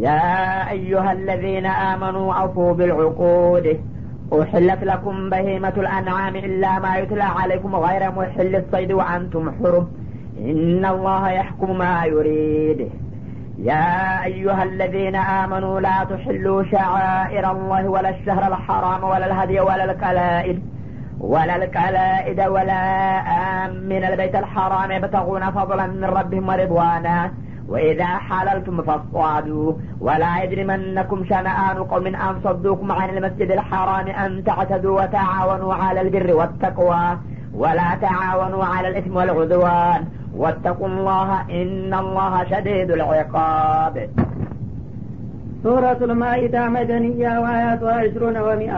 [0.00, 3.66] يا أيها الذين آمنوا أوفوا بالعقود.
[4.42, 9.86] أحلت لكم بهيمة الأنعام إلا ما يتلى عليكم غير محل الصيد وأنتم حرم
[10.38, 12.80] إن الله يحكم ما يريد.
[13.58, 20.62] يا أيها الذين آمنوا لا تحلوا شعائر الله ولا الشهر الحرام ولا الهدي ولا الكلائد
[21.20, 22.82] ولا الكلائد ولا
[23.64, 24.90] آمن البيت الحرام.
[24.90, 27.32] يبتغون فضلا من ربهم ورضوانا.
[27.69, 35.73] وإذا حللتم فاصطادوا ولا يجرمنكم شنآن قوم أن صدوكم عن المسجد الحرام أن تعتدوا وتعاونوا
[35.73, 37.17] على البر والتقوى
[37.53, 40.01] ولا تعاونوا على الإثم والعدوان
[40.35, 41.29] واتقوا الله
[41.61, 43.95] إن الله شديد العقاب
[45.67, 48.73] ሱረቱ ልማኢዳ መደንያ ወአያቱ ዕሽሩነ ወሚአ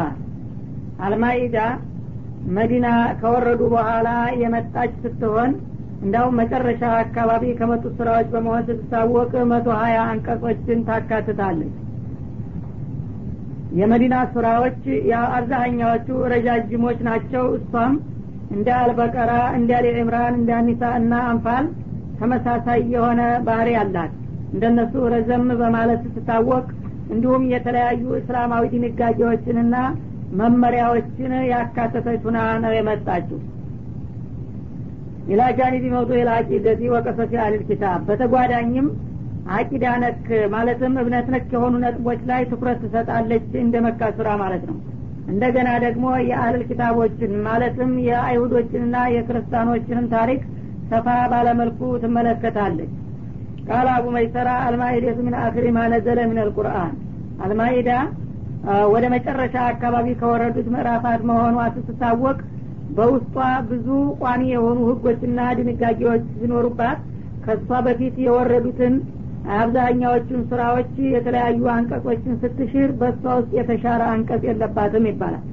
[1.05, 1.58] አልማኢዳ
[2.58, 2.88] መዲና
[3.22, 4.09] ከወረዱ በኋላ
[4.41, 5.52] የመጣች ስትሆን
[6.02, 11.74] እንዳውም መጨረሻ አካባቢ ከመጡት ስራዎች በመሆን ስትታወቅ መቶ ሀያ አንቀጾችን ታካትታለች።
[13.73, 14.80] የመዲና ሱራዎች
[15.37, 17.93] አብዛኛዎቹ ረጃጅሞች ናቸው። እሷም
[18.51, 21.66] እንደ አልበቀራ እንደ አሊ ዕምራን እንደ አኒሳ እና አንፋል
[22.18, 24.12] ተመሳሳይ የሆነ ባህሪ አላት።
[24.52, 26.66] እንደነሱ ረዘም በማለት ስትታወቅ
[27.12, 29.77] እንዲሁም የተለያዩ እስላማዊ ድንጋጌዎችንና
[30.40, 33.40] መመሪያዎችን ያካተተች ሁና ነው የመጣችው
[35.28, 38.87] ኢላ ጃኒቢ መውጡ ልአቂደቲ ወቀሰሲ አህልል ኪታብ። በተጓዳኝም
[39.52, 44.76] አቂዳ ነክ ማለትም እብነት ነክ የሆኑ ነጥቦች ላይ ትኩረት ትሰጣለች እንደ መካ ሱራ ማለት ነው።
[45.32, 50.40] እንደገና ደግሞ የአህልል ኪታቦችን ማለትም የአይሁዶችንና የክርስቲያኖችንም ታሪክ
[50.90, 52.90] ሰፋ ባለመልኩ ትመለከታለች።
[53.68, 56.95] ቃል አቡ መይሰራ አልማኢደቱ ምን አክሪ ማ ነዘለ ምን አልቁርአን።
[57.45, 57.90] አልማኢዳ
[58.93, 62.37] ወደ መጨረሻ አካባቢ ከወረዱት ምዕራፋት መሆኗ ስትታወቅ
[62.96, 63.37] በውስጧ
[63.68, 63.87] ብዙ
[64.21, 67.00] ቋሚ የሆኑ ህጎችና ድንጋጌዎች ሲኖሩባት
[67.44, 68.94] ከእሷ በፊት የወረዱትን
[69.54, 75.44] አብዛኛዎቹን ስራዎች የተለያዩ አንቀጾችን ስትሽር በእሷ ውስጥ የተሻረ አንቀጽ የለባትም ይባላል።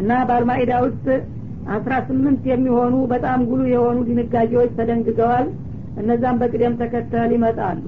[0.00, 1.06] እና በአልማኢዳ ውስጥ
[1.76, 5.46] አስራ ስምንት የሚሆኑ በጣም ጉሉ የሆኑ ድንጋጌዎች ተደንግገዋል።
[5.96, 7.80] እነዛም በቅደም ተከተል ይመጣሉ።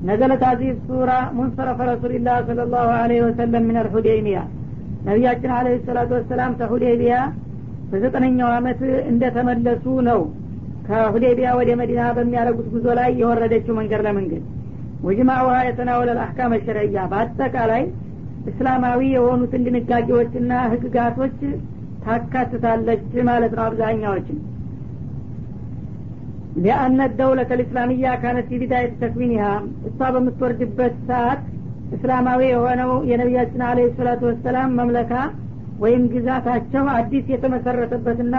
[0.00, 2.88] ነዘለት አዚዝ ሱራ ሙንሰረፈ ረሱልላህ ስለ ላሁ
[3.26, 4.40] ወሰለም ምን አልሁዴይቢያ
[5.04, 7.16] ነቢያችን አለህ ሰላቱ ወሰላም ከሁዴይቢያ
[7.90, 10.20] በዘጠነኛው አመት እንደተመለሱ ነው
[10.88, 14.44] ከሁዴቢያ ወደ መዲና በሚያደረጉት ጉዞ ላይ የወረደችው መንገድ ለመንገድ።
[15.06, 17.82] ወጅማውሃ የተናወለ አህካም ሸረያ በአጠቃላይ
[18.50, 21.36] እስላማዊ የሆኑትን ድንጋጌዎችና ህግጋቶች
[22.04, 24.38] ታካትታለች ማለት ነው አብዛኛዎችን
[26.62, 29.44] ሊአነ ደውለት ልእስላሚያ ካነት ቢዳየት ተክዊኒሃ
[29.88, 31.42] እሷ በምትወርድበት ሰዓት
[31.96, 35.12] እስላማዊ የሆነው የነቢያችን አለ ሰላቱ ወሰላም መምለካ
[35.78, 38.36] ወይም ግዛታቸው አዲስ የተመሰረተበትና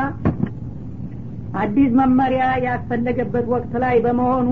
[1.60, 4.50] አዲስ መመሪያ ያስፈለገበት ወቅት ላይ በመሆኑ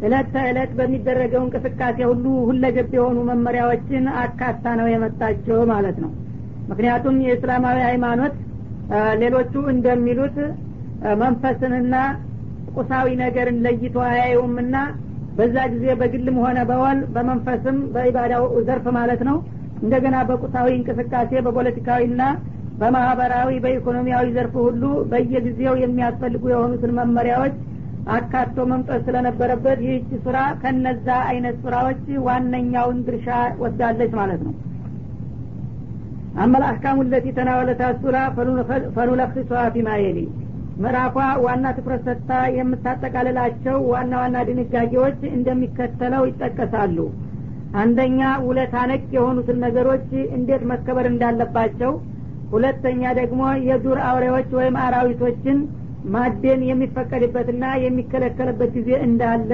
[0.00, 6.10] እለት ተእለት በሚደረገው እንቅስቃሴ ሁሉ ሁለገብ የሆኑ መመሪያዎችን አካታ ነው የመጣቸው ማለት ነው።
[6.70, 8.34] ምክንያቱም የእስላማዊ ሃይማኖት
[9.22, 10.36] ሌሎቹ እንደሚሉት
[11.22, 11.94] መንፈስንና
[12.74, 14.76] ቁሳዊ ነገርን ለይቶ አያዩምና
[15.38, 19.36] በዛ ጊዜ በግልም ሆነ በወል በመንፈስም በኢባዳው ዘርፍ ማለት ነው
[19.84, 22.22] እንደገና በቁሳዊ እንቅስቃሴ በፖለቲካዊና
[22.80, 27.56] በማህበራዊ በኢኮኖሚያዊ ዘርፍ ሁሉ በየጊዜው የሚያስፈልጉ የሆኑትን መመሪያዎች
[28.14, 33.28] አካቶ መምጠት ስለነበረበት ይህች ስራ ከነዛ አይነት ስራዎች ዋነኛውን ድርሻ
[33.62, 34.54] ወስዳለች ማለት ነው።
[36.42, 38.16] አመል አህካሙ ለቲ ተናወለታ ሱራ
[38.96, 40.20] ፈኑለክሷ ፊማ የሊ
[40.78, 46.96] ምዕራፏ ዋና ትኩረት ሰጥታ የምታጠቃልላቸው ዋና ዋና ድንጋጌዎች እንደሚከተለው ይጠቀሳሉ
[47.74, 51.92] አንደኛ ውለታ ነክ የሆኑትን ነገሮች እንዴት መከበር እንዳለባቸው
[52.52, 55.58] ሁለተኛ ደግሞ የዱር አውሬዎች ወይም አራዊቶችን
[56.14, 59.50] ማደን የሚፈቀድበትና የሚከለከልበት ጊዜ እንዳለ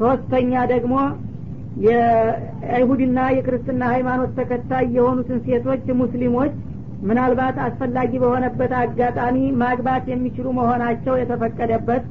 [0.00, 0.94] ሶስተኛ ደግሞ
[1.86, 6.52] የአይሁድና የክርስትና ሃይማኖት ተከታይ የሆኑትን ሴቶች ሙስሊሞች
[7.08, 12.04] ምናልባት አስፈላጊ በሆነበት አጋጣሚ ማግባት የሚችሉ መሆናቸው የተፈቀደበት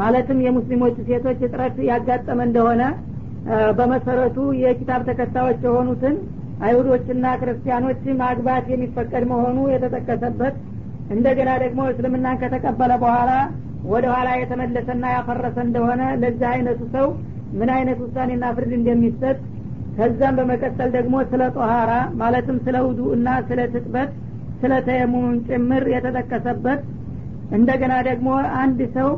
[0.00, 2.82] ማለትም የሙስሊሞች ሴቶች እጥረት ያጋጠመ እንደሆነ
[3.78, 6.16] በመሰረቱ የኪታብ ተከታዮች የሆኑትን
[6.66, 10.54] አይሁዶችና ክርስቲያኖች ማግባት የሚፈቀድ መሆኑ የተጠቀሰበት
[11.16, 13.30] እንደገና ደግሞ እስልምናን ከተቀበለ በኋላ
[13.92, 17.06] ወደ ኋላ የተመለሰና ያፈረሰ እንደሆነ ለዚህ አይነቱ ሰው
[17.58, 19.36] ምን አይነት ውሳኔና ፍርድ እንደሚሰጥ
[19.98, 24.10] ከዛም በመቀጠል ደግሞ ስለ ጦሃራ ማለትም ስለ ውዱ እና ስለ ትጥበት
[24.60, 26.80] ስለ ተየሙም ጭምር የተጠቀሰበት
[27.58, 28.28] እንደገና ደግሞ
[28.62, 29.10] አንድ ሰው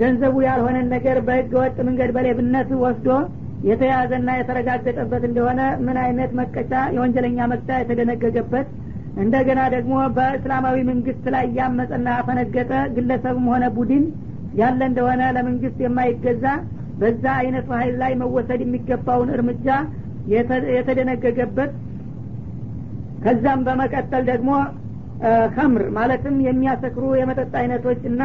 [0.00, 3.08] ገንዘቡ ያልሆነን ነገር በህገ ወጥ መንገድ በሌብነት ወስዶ
[3.62, 6.72] የተያዘና የተረጋገጠበት እንደሆነ ምን አይነት መቀጫ?
[6.94, 8.68] የወንጀለኛ መቅጫ የተደነገገበት
[9.16, 14.04] እንደገና ደግሞ በእስላማዊ መንግስት ላይ ያመፀና ያፈነገጠ ግለሰብም ሆነ ቡድን
[14.54, 16.44] ያለ እንደሆነ ለመንግስት የማይገዛ
[17.00, 19.68] በዛ አይነቱ ሀይል ላይ መወሰድ የሚገባውን እርምጃ
[20.76, 21.72] የተደነገገበት
[23.24, 24.50] ከዛም በመቀጠል ደግሞ
[25.54, 28.22] ከምር ማለትም የሚያሰክሩ የመጠጥ አይነቶች እና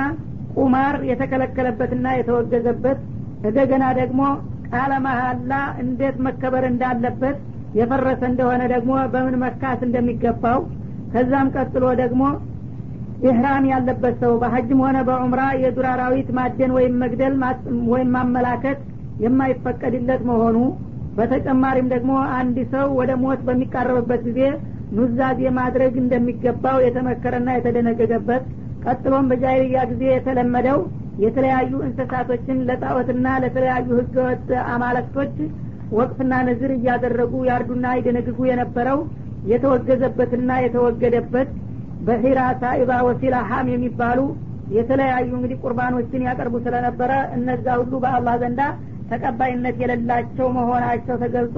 [0.55, 2.99] ቁማር የተከለከለበትና የተወገዘበት
[3.41, 4.21] እንደገና ደግሞ
[4.71, 5.53] ቃለ መሀላ
[5.83, 7.37] እንዴት መከበር እንዳለበት
[7.79, 10.59] የፈረሰ እንደሆነ ደግሞ በምን መካስ እንደሚገባው
[11.13, 12.23] ከዛም ቀጥሎ ደግሞ
[13.21, 17.33] ኢህራም ያለበት ሰው በሀጅም ሆነ በዑምራ የዱር አራዊት ማደን ወይም መግደል
[17.91, 18.79] ወይም ማመላከት
[19.25, 20.57] የማይፈቀድለት መሆኑ
[21.17, 24.41] በተጨማሪም ደግሞ አንድ ሰው ወደ ሞት በሚቃረብበት ጊዜ
[24.97, 28.43] ኑዛዜ ማድረግ እንደሚገባው የተመከረና የተደነገገበት
[28.85, 30.79] ቀጥሎም በጃይልያ ጊዜ የተለመደው
[31.17, 35.33] የተለያዩ እንስሳቶችን ለጣዖትና ለተለያዩ ህገወጥ አማለክቶች
[35.91, 38.99] ወቅፍና ነዝር እያደረጉ ያርዱና ይደነግጉ የነበረው
[39.51, 41.49] የተወገዘበትና የተወገደበት
[42.07, 44.19] በሂራ ሳኢባ ወሲላ ሀም የሚባሉ
[44.75, 48.61] የተለያዩ እንግዲህ ቁርባኖችን ያቀርቡ ስለነበረ እነዛ ሁሉ በአላህ ዘንዳ
[49.11, 51.57] ተቀባይነት የሌላቸው መሆናቸው ተገልጾ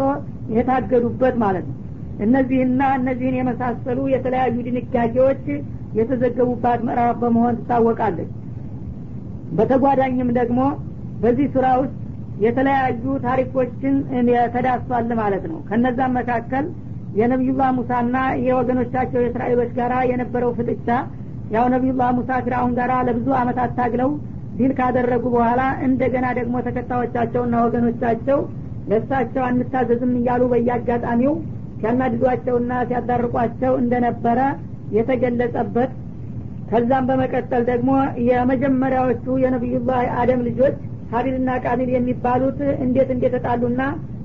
[0.55, 1.77] የታገዱበት ማለት ነው።
[2.25, 5.45] እነዚህና እነዚህን የመሳሰሉ የተለያዩ ድንጋጌዎች
[6.00, 8.31] የተዘገቡባት ምዕራፍ በመሆን ትታወቃለች
[9.57, 10.59] በተጓዳኝም ደግሞ
[11.23, 11.95] በዚህ ስራ ውስጥ
[12.44, 13.95] የተለያዩ ታሪኮችን
[14.55, 16.65] ተዳስሷል ማለት ነው። ከነዛም መካከል
[17.19, 18.15] የነቢዩላህ ሙሳና
[18.45, 20.88] የወገኖቻቸው የእስራኤሎች ጋራ የነበረው ፍጥጫ
[21.55, 24.11] ያው ነቢዩላህ ሙሳ ፊራውን ጋራ ለብዙ አመታት ታግለው
[24.57, 28.39] ዲል ካደረጉ በኋላ እንደገና ደግሞ ተከታዮቻቸውና ወገኖቻቸው
[28.89, 31.33] ለሳቸው አንታዘዝም እያሉ በየአጋጣሚው
[31.77, 34.39] ሲያናድዷቸውና ሲያዳርቋቸው እንደነበረ
[34.97, 35.91] የተገለጸበት
[36.74, 37.90] ከዛም በመቀጠል ደግሞ
[38.28, 40.75] የመጀመሪያዎቹ የነቢዩላህ አደም ልጆች
[41.12, 43.81] ሀቢልና ቃቢል የሚባሉት እንዴት እንደተጣሉና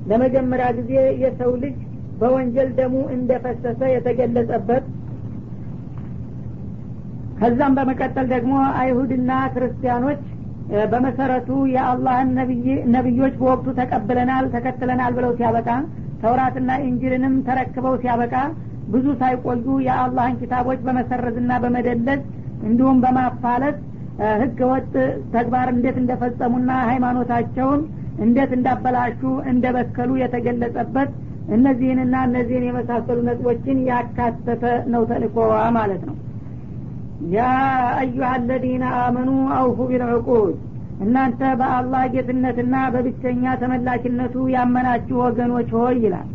[0.06, 0.92] ለመጀመሪያ ጊዜ
[1.22, 1.76] የሰው ልጅ
[2.16, 4.84] በወንጀል ደሙ እንደፈሰሰ የተገለጸበት
[7.36, 10.22] ከዛም በመቀጠል ደግሞ አይሁድና ክርስቲያኖች
[10.92, 12.30] በመሰረቱ የአላህን
[12.94, 15.68] ነቢዮች በወቅቱ ተቀብለናል ተከትለናል ብለው ሲያበቃ
[16.22, 18.34] ተውራትና ኢንጅልንም ተረክበው ሲያበቃ
[18.88, 22.20] ብዙ ሳይቆዩ የአላህን ኪታቦች በመሰረዝና በመደለዝ
[22.62, 23.76] እንዲሁም በማፋለስ
[24.40, 24.92] ህገ ወጥ
[25.34, 27.80] ተግባር እንዴት እንደፈጸሙና ሃይማኖታቸውን
[28.24, 29.20] እንዴት እንዳበላሹ
[29.50, 31.10] እንደበከሉ የተገለጸበት
[31.56, 36.16] እነዚህንና እነዚህን የመሳሰሉ ነጥቦችን ያካተተ ነው ተልኮዋ ማለት ነው።
[37.32, 37.44] ያ
[38.00, 40.56] አዩሀ አለዚነ አመኑ አውፉ ቢልዕቁድ
[41.04, 46.28] እናንተ በአላህ ጌትነትና በብቸኛ ተመላኪነቱ ያመናችሁ ወገኖች ሆይ ይላል።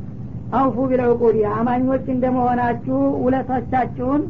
[0.59, 4.23] አውፉ ቢልዕቁድ አማኞች እንደመሆናችሁ ውለቶቻችሁን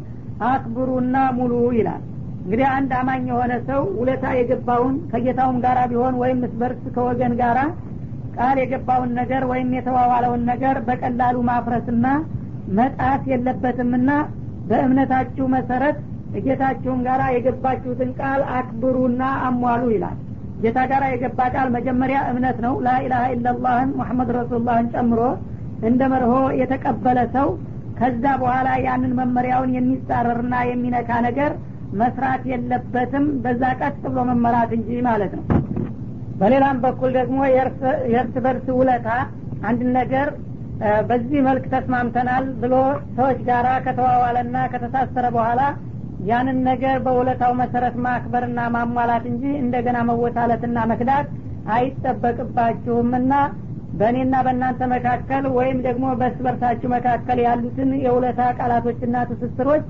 [0.47, 2.01] አክብሩና ሙሉ ይላል።
[2.43, 7.59] እንግዲህ አንድ አማኝ የሆነ ሰው ውለታ የገባውን ከጌታውም ጋራ ቢሆን ወይም ምስበርስ ከወገን ጋራ
[8.37, 12.05] ቃል የገባውን ነገር ወይም የተዋዋለውን ነገር በቀላሉ ማፍረስና
[12.77, 14.09] መጣት የለበትምና
[14.69, 15.97] በእምነታችሁ መሰረት
[16.45, 20.17] ጌታችሁም ጋር የገባችሁትን ቃል አክብሩና አሟሉ ይላል።
[20.63, 25.21] ጌታ ጋር የገባ ቃል መጀመሪያ እምነት ነው። ላኢላሀ ኢላላህን ሙሐመድ ረሱሉላህን ጨምሮ
[25.89, 27.47] እንደ መርሆ የተቀበለ ሰው
[27.97, 31.51] ከዛ በኋላ ያንን መመሪያውን የሚጻረርና የሚነካ ነገር
[32.01, 35.43] መስራት የለበትም። በዛ ቀጥ ብሎ መመራት እንጂ ማለት ነው።
[36.39, 37.39] በሌላም በኩል ደግሞ
[38.07, 39.09] የእርስ በርስ ውለታ
[39.69, 40.27] አንድ ነገር
[41.09, 42.75] በዚህ መልክ ተስማምተናል ብሎ
[43.17, 45.61] ሰዎች ጋራ ከተዋዋለና ከተሳሰረ በኋላ
[46.29, 51.27] ያንን ነገር በውለታው መሰረት ማክበርና ማሟላት እንጂ እንደገና መወሳለትና መክዳት
[51.75, 53.33] አይጠበቅባችሁምና
[53.93, 59.83] በእኔና በእናንተ መካከል ወይም ደግሞ በእርስ በርሳችሁ መካከል ያሉትን የውለታ ቃላቶችና ትስስሮች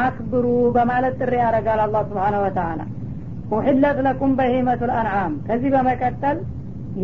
[0.00, 2.80] አክብሩ በማለት ጥሪ ያደረጋል አላ ስብሓን ወተላ
[3.50, 6.38] ኡሕለት ለኩም በሂመቱ ልአንዓም ከዚህ በመቀጠል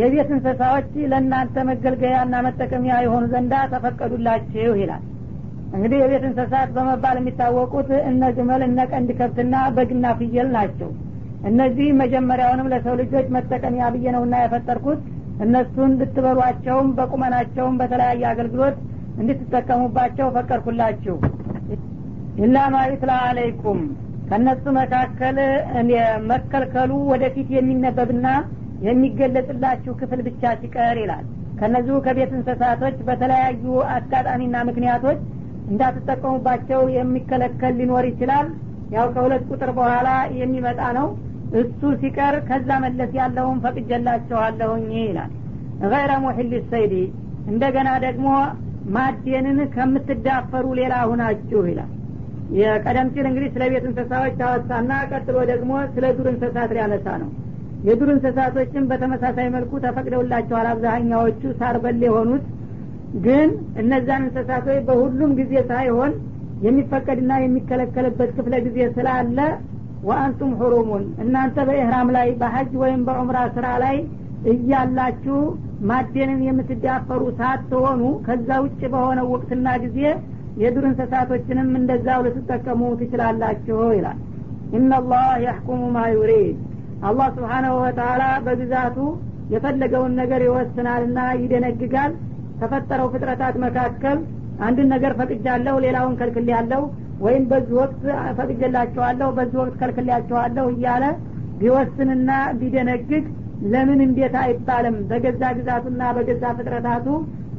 [0.01, 5.03] የቤት እንስሳዎች ለእናንተ መገልገያና መጠቀሚያ የሆኑ ዘንዳ ተፈቀዱላችሁ ይላል።
[5.75, 10.91] እንግዲህ የቤት እንስሳት በመባል የሚታወቁት እነ ግመል እነ ቀንድ ከብትና በግና ፍየል ናቸው።
[11.51, 15.01] እነዚህ መጀመሪያውንም ለሰው ልጆች መጠቀሚያ ብዬ ነውና የፈጠርኩት
[15.43, 18.77] እነሱን ልትበሏቸውም በቁመናቸውም በተለያየ አገልግሎት
[19.21, 21.17] እንድትጠቀሙባቸው ፈቀድኩላችሁ።
[22.45, 23.81] ኢላ ማ ዩትላ አለይኩም።
[24.29, 25.37] ከእነሱ መካከል
[26.31, 28.27] መከልከሉ ወደፊት የሚነበብና
[28.87, 31.25] የሚገለጽላችሁ ክፍል ብቻ ሲቀር ይላል።
[31.59, 33.65] ከነዚሁ ከቤት እንስሳቶች በተለያዩ
[33.95, 35.21] አጋጣሚና ምክንያቶች
[35.71, 38.49] እንዳትጠቀሙባቸው የሚከለከል ሊኖር ይችላል።
[38.95, 40.09] ያው ከሁለት ቁጥር በኋላ
[40.41, 41.07] የሚመጣ ነው
[41.61, 45.33] እሱ ሲቀር ከዛ መለስ ያለውን ፈቅጀላቸዋለሁኝ ይላል።
[45.93, 46.95] ገይረ ሙሕል ሰይዲ
[47.53, 48.27] እንደገና ደግሞ
[48.95, 51.91] ማዴንን ከምትዳፈሩ ሌላ ሁናችሁ ይላል።
[52.59, 57.31] የቀደም ሲል እንግዲህ ስለ ቤት እንስሳዎች ታወሳና ቀጥሎ ደግሞ ስለ ዱር እንስሳት ሊያነሳ ነው።
[57.87, 62.45] የዱር እንስሳቶችን በተመሳሳይ መልኩ ተፈቅደውላቸዋል። አብዛሀኛዎቹ ሳር በል የሆኑት
[63.25, 63.49] ግን
[63.81, 66.13] እነዛን እንስሳቶች በሁሉም ጊዜ ሳይሆን
[66.65, 69.39] የሚፈቀድና የሚከለከልበት ክፍለ ጊዜ ስላለ
[70.07, 73.97] ወአንቱም ሁሩሙን። እናንተ በኢህራም ላይ በሀጅ ወይም በዑምራ ስራ ላይ
[74.53, 75.39] እያላችሁ
[75.91, 80.01] ማደንን የምትዳፈሩ ሳትሆኑ ከዛ ውጭ በሆነ ወቅትና ጊዜ
[80.63, 84.19] የዱር እንስሳቶችንም እንደዛው ልትጠቀሙ ትችላላችሁ ይላል።
[84.77, 86.59] ኢናላህ ያሕኩሙ ማ ዩሪድ።
[87.09, 88.99] አላህ ስብሓናሁ ወተላ በግዛቱ
[89.55, 92.13] የፈለገውን ነገር ይወስናልና ይደነግጋል።
[92.61, 94.19] ከፈጠረው ፍጥረታት መካከል
[94.61, 96.83] አንድን ነገር ፈቅጃለሁ ሌላውን ከልክል ያለው
[97.21, 98.03] ወይም በዚህ ወቅት
[98.39, 101.05] ፈቅጀላቸዋለሁ በዚህ ወቅት ከልክላቸዋለሁ እያለ
[101.61, 102.31] ቢወስንና
[102.61, 103.25] ቢደነግግ
[103.65, 104.97] ለምን እንዴት አይባልም?
[105.11, 107.07] በገዛ ግዛቱና በገዛ ፍጥረታቱ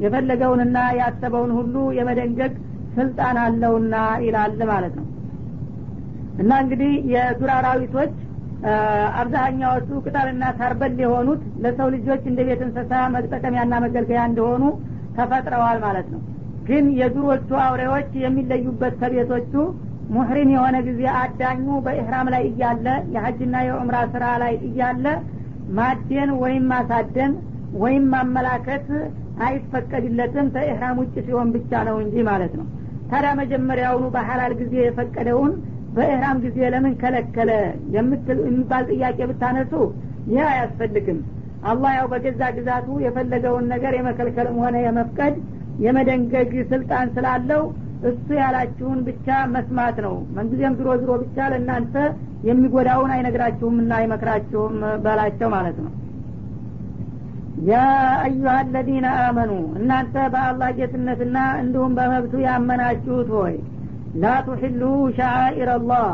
[0.02, 2.52] የፈለገውንና ያሰበውን ሁሉ የመደንገግ
[2.96, 3.94] ስልጣን አለውና
[4.26, 5.06] ይላል ማለት ነው።
[6.42, 8.12] እና እንግዲህ የዱር አራዊቶች
[9.20, 14.62] አብዛኛዎቹ ቅጠልና ሳርበል የሆኑት ለሰው ልጆች እንደ ቤት እንስሳ መጠቀሚያና መገልገያ እንደሆኑ
[15.16, 16.22] ተፈጥረዋል ማለት ነው
[16.68, 19.52] ግን የዱሮቹ አውሬዎች የሚለዩበት ከቤቶቹ
[20.14, 25.06] ሙሕሪም የሆነ ጊዜ አዳኙ በኢህራም ላይ እያለ የሀጅና የዑምራ ስራ ላይ እያለ
[25.78, 27.32] ማደን ወይም ማሳደን
[27.82, 28.86] ወይም ማመላከት
[29.46, 32.66] አይፈቀድለትም። ከኢህራም ውጭ ሲሆን ብቻ ነው እንጂ ማለት ነው።
[33.10, 35.52] ታዲያ መጀመሪያውኑ በሐላል ጊዜ የፈቀደውን
[35.96, 37.50] በኢህራም ጊዜ ለምን ከለከለ
[37.96, 39.72] የሚባል ጥያቄ ብታነሱ
[40.30, 41.18] ይህ አያስፈልግም።
[41.64, 45.36] አላህ ያው በገዛ ግዛቱ የፈለገውን ነገር የመከልከልም ሆነ የመፍቀድ
[45.84, 47.62] የመደንገግ ስልጣን ስላለው
[48.08, 51.94] እሱ ያላችሁን ብቻ መስማት ነው። መንጊዜም ዝሮ ዝሮ ብቻ ለእናንተ
[52.48, 55.92] የሚጎዳውን አይነግራችሁም እና አይመክራችሁም በላቸው ማለት ነው።
[57.66, 57.74] ያ
[58.24, 63.54] አዩሀ አለዚነ አመኑ እናንተ በአላህ ጌትነትና እንዲሁም በመብቱ ያመናችሁት ሆይ
[64.22, 64.82] ላ ቱሕሉ
[65.16, 66.04] ሸዓኢር አላህ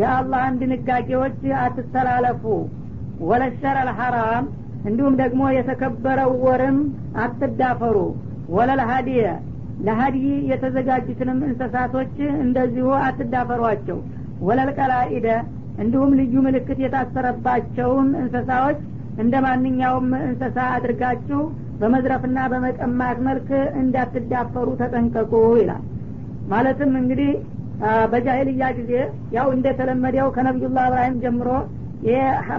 [0.00, 2.44] የአላህን ድንጋጌዎች አትተላለፉ።
[3.24, 4.44] ወለሸረ አልሐራም
[4.84, 6.78] እንዲሁም ደግሞ የተከበረው ወርም
[7.16, 7.96] አትዳፈሩ
[8.54, 9.22] ወለል ሀዲየ
[9.86, 13.98] ለሀዲይ የተዘጋጁትንም እንስሳቶች እንደዚሁ አትዳፈሯቸው።
[14.46, 15.28] ወለል ቀላኢደ
[15.82, 18.78] እንዲሁም ልዩ ምልክት የታሰረባቸውን እንስሳዎች
[19.22, 21.40] እንደ ማንኛውም እንስሳ አድርጋችሁ
[21.80, 23.48] በመዝረፍና በመቀማት መልክ
[23.80, 25.82] እንዳትዳፈሩ ተጠንቀቁ ይላል።
[26.52, 27.30] ማለትም እንግዲህ
[28.12, 28.92] በጃሂልያ ጊዜ
[29.36, 31.48] ያው እንደተለመደው ከነቢዩላህ እብራሂም ጀምሮ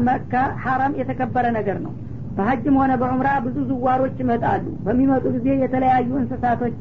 [0.08, 1.94] መካ ሐረም የተከበረ ነገር ነው
[2.38, 6.76] በሀጅም ሆነ በዑምራ ብዙ ዝዋሮች ይመጣሉ። በሚመጡ ጊዜ የተለያዩ እንስሳቶች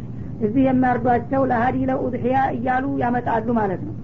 [0.44, 3.94] እዚህ የሚያርዷቸው ለሀዲ ለኡድሕያ እያሉ ያመጣሉ ማለት ነው።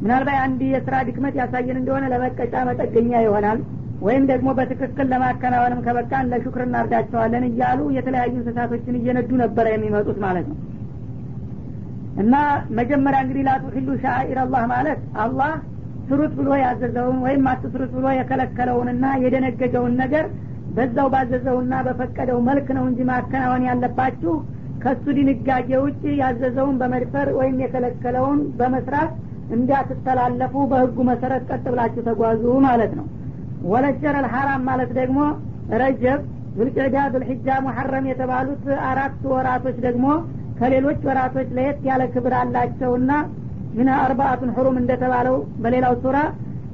[0.00, 3.60] ምናልባት አንድ የስራ ድክመት ያሳየን እንደሆነ ለመቀጫ መጠገኛ ይሆናል።
[4.00, 10.58] ወይም ደግሞ በትክክል ለማከናወንም ከበቃን ለሹክር እናርዳቸዋለን እያሉ የተለያዩ እንስሳቶችን እየነዱ ነበረ የሚመጡት ማለት ነው።
[12.22, 12.34] እና
[12.78, 15.54] መጀመሪያ እንግዲህ ላቱሒሉ ሻኢር አላህ ማለት አላህ
[16.08, 20.26] ስሩት ብሎ ያዘዘውን ወይም አትስሩት ብሎ የከለከለውንና የደነገገውን ነገር
[20.76, 24.32] በዛው ባዘዘውና በፈቀደው መልክ ነው እንጂ ማከናወን ያለባችሁ።
[24.82, 29.12] ከሱ ድንጋጌ ውጭ ያዘዘውን በመድፈር ወይም የከለከለውን በመስራት
[29.56, 33.06] እንዳትተላለፉ በህጉ መሰረት ቀጥ ብላችሁ ተጓዙ ማለት ነው።
[33.72, 35.20] ወለጀር አልሐራም ማለት ደግሞ
[35.76, 36.20] ረጀብ
[36.56, 40.06] ዙልቅዕዳ ዙልሒጃ ሙሐረም የተባሉት አራት ወራቶች ደግሞ
[40.60, 43.10] ከሌሎች ወራቶች ለየት ያለ ክብር አላቸውና
[43.76, 46.18] ምን አርባአቱን ሁሩም እንደተባለው በሌላው ሱራ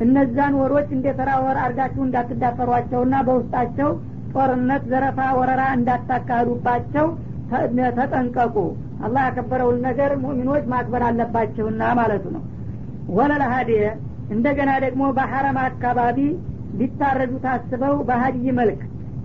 [0.01, 3.91] እነዛን ወሮች እንደ ተራ ወር አርጋችሁ እንዳትዳፈሯቸውና በውስጣቸው
[4.35, 7.07] ጦርነት ዘረፋ ወረራ እንዳታካሂዱባቸው
[7.97, 8.57] ተጠንቀቁ።
[9.07, 12.43] አላህ ያከበረውን ነገር ሙእሚኖች ማክበር አለባቸውና ማለቱ ነው።
[13.17, 13.85] ወለለ ሀዲየ
[14.35, 16.19] እንደገና ደግሞ በሐረም አካባቢ
[16.79, 18.81] ሊታረዱ ታስበው በሀዲይ መልክ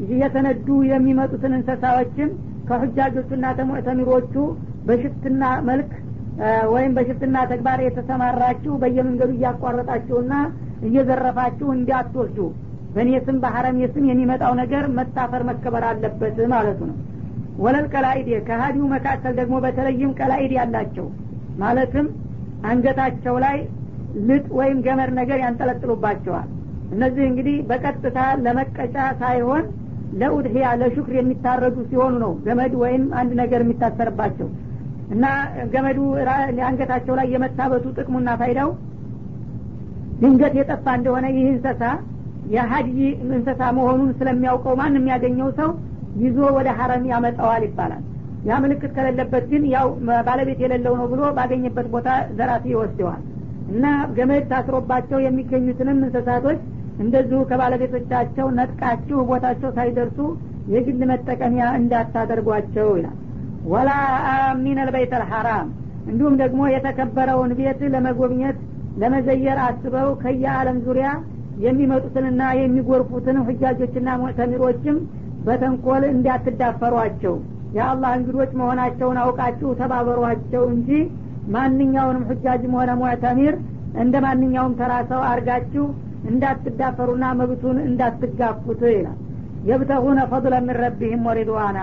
[0.06, 2.30] እየተነዱ የሚመጡትን እንስሳዎችን
[2.70, 4.34] ከሁጃጆቹና ተሙዕተሚሮቹ
[4.88, 5.92] በሽፍትና መልክ
[6.74, 10.34] ወይም በሽፍትና ተግባር የተሰማራችሁ በየመንገዱ እያቋረጣችሁና
[10.88, 12.40] እየዘረፋችሁ እንዲያትወስዱ
[12.96, 16.98] በእኔ ስም በሐረም ስም የሚመጣው ነገር መታፈር መከበር አለበት ማለቱ ነው።
[17.58, 21.08] ወለል ቀላኢድ ከሀዲው መካከል ደግሞ በተለይም ቀላኢድ ያላቸው
[21.62, 22.08] ማለትም
[22.70, 23.58] አንገታቸው ላይ
[24.28, 26.48] ልጥ ወይም ገመድ ነገር ያንጠለጥሉባቸዋል።
[26.94, 29.64] እነዚህ እንግዲህ በቀጥታ ለመቀጫ ሳይሆን
[30.20, 34.48] ለኡድህያ ለሹክር የሚታረዱ ሲሆኑ ነው ገመድ ወይም አንድ ነገር የሚታሰርባቸው
[35.08, 35.26] እና
[35.74, 36.00] ገመዱ
[36.68, 38.70] አንገታቸው ላይ የመታበቱ ጥቅሙና ፋይዳው
[40.22, 41.84] ድንገት የጠፋ እንደሆነ ይህ እንሰሳ
[42.54, 45.70] የሀድይ እንሰሳ መሆኑን ስለሚያውቀው ማን የሚያገኘው ሰው
[46.24, 48.04] ይዞ ወደ ሀረም ያመጣዋል ይባላል።
[48.48, 49.88] ያ ምልክት ከሌለበት ግን ያው
[50.28, 53.22] ባለቤት የሌለው ነው ብሎ ባገኘበት ቦታ ዘራፊ ይወስደዋል።
[53.72, 53.86] እና
[54.18, 56.60] ገመድ ታስሮባቸው የሚገኙትንም እንስሳቶች
[57.00, 60.20] እንደዚሁ ከባለቤቶቻቸው ነጥቃችሁ ቦታቸው ሳይደርሱ
[60.74, 63.18] የግል መጠቀሚያ እንዳታደርጓቸው ይላል
[63.68, 63.90] ወላ
[64.34, 65.68] አሚን አልበይት አልሐራም።
[66.10, 68.58] እንዲሁም ደግሞ የተከበረውን ቤት ለመጎብኘት
[69.02, 71.08] ለመዘየር አስበው ከየአለም ዙሪያ
[71.66, 74.98] የሚመጡትንና የሚጎርፉትን ሁጃጆችና ሙዕተሚሮችም
[75.46, 77.36] በተንኮል እንዳትዳፈሯቸው።
[77.78, 80.90] የአላህ እንግዶች መሆናቸውን አውቃችሁ ተባበሯቸው እንጂ
[81.56, 83.56] ማንኛውንም ሁጃጅም ሆነ ሙዕተሚር
[84.02, 85.86] እንደ ማንኛውም ተራ ሰው አርጋችሁ
[86.32, 89.18] እንዳትዳፈሩና መብቱን እንዳትጋፉት ይላል።
[89.70, 91.78] የብተጉነ ፈضለ ምን ረቢህም ወሪድዋና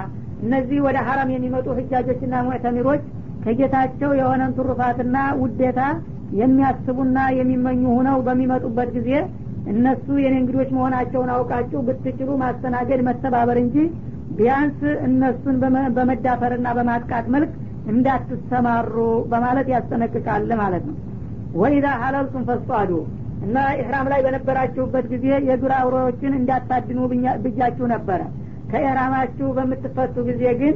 [0.44, 3.02] እነዚህ ወደ ሀረም የሚመጡ ህጃጆችና ሙዕተሚሮች
[3.44, 5.80] ከጌታቸው የሆነን ትሩፋትና ውዴታ
[6.40, 9.10] የሚያስቡና የሚመኙ ሁነው በሚመጡበት ጊዜ
[9.72, 13.76] እነሱ የኔ እንግዶች መሆናቸውን አውቃችሁ ብትችሉ ማስተናገድ መተባበር እንጂ
[14.38, 15.56] ቢያንስ እነሱን
[15.96, 17.52] በመዳፈርና በማጥቃት መልክ
[17.94, 18.94] እንዳትሰማሩ
[19.32, 20.96] በማለት ያስጠነቅቃል ማለት ነው።
[21.54, 22.90] ወኢዛ ሀለልቱም ፈስጧዱ
[23.44, 26.98] እና ኢህራም ላይ በነበራችሁበት ጊዜ የዱር አውሬዎችን እንዳታድኑ
[27.44, 28.20] ብያችሁ ነበረ
[28.70, 30.74] ከኢህራማችሁ በምትፈቱ ጊዜ ግን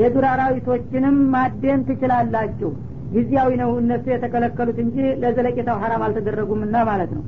[0.00, 2.70] የዱር አራዊቶችንም ማደን ትችላላችሁ።
[3.14, 7.24] ጊዜያዊ ነው እነሱ የተከለከሉት እንጂ ለዘለቄታው ሀራም አልተደረጉምና ማለት ነው።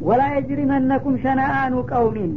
[0.00, 2.30] ወላ የጅሪመነኩም ሸናአኑ ቀውሚን